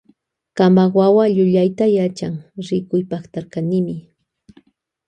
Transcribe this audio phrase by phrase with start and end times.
[0.57, 2.33] Kanpa wawa llullayta yachan
[2.65, 3.95] rikuypaktarkanimi.